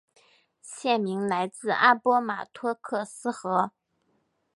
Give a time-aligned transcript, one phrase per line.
[0.63, 3.71] 县名来自阿波马托克斯河。